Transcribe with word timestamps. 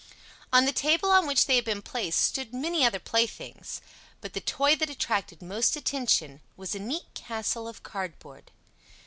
On 0.51 0.65
the 0.65 0.71
table 0.71 1.11
on 1.11 1.27
which 1.27 1.45
they 1.45 1.57
had 1.57 1.65
been 1.65 1.83
placed 1.83 2.19
stood 2.21 2.55
many 2.55 2.83
other 2.83 2.97
playthings, 2.97 3.81
but 4.19 4.33
the 4.33 4.41
toy 4.41 4.75
that 4.77 4.89
attracted 4.89 5.43
most 5.43 5.75
attention 5.75 6.41
was 6.57 6.73
a 6.73 6.79
neat 6.79 7.13
castle 7.13 7.67
of 7.67 7.83
cardboard. 7.83 8.49